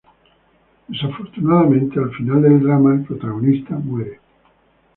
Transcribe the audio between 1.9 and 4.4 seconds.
al final del drama, el protagonista muere.